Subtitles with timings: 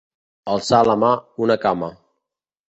[0.53, 1.11] Alçar la mà,
[1.49, 1.93] una cama.